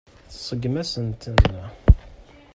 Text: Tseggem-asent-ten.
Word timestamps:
Tseggem-asent-ten. 0.31 1.41